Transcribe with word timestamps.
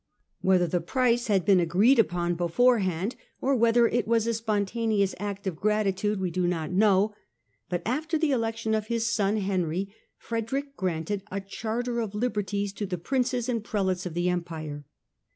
Whether 0.41 0.65
the 0.65 0.81
price 0.81 1.27
had 1.27 1.45
been 1.45 1.59
agreed 1.59 1.99
upon 1.99 2.33
beforehand, 2.33 3.15
or 3.39 3.55
whether 3.55 3.87
it 3.87 4.07
was 4.07 4.25
a 4.25 4.33
spontaneous 4.33 5.13
act 5.19 5.45
of 5.45 5.57
gratitude, 5.57 6.19
we 6.19 6.31
do 6.31 6.47
not 6.47 6.71
know; 6.71 7.13
but 7.69 7.83
after 7.85 8.17
the 8.17 8.31
election 8.31 8.73
of 8.73 8.87
his 8.87 9.05
son 9.05 9.37
Henry, 9.37 9.93
Frederick 10.17 10.75
granted 10.75 11.21
a 11.31 11.39
charter 11.39 11.99
of 11.99 12.15
liberties 12.15 12.73
to 12.73 12.87
the 12.87 12.97
Princes 12.97 13.47
and 13.47 13.63
Prelates 13.63 14.07
of 14.07 14.15
the 14.15 14.27
Empire. 14.27 14.85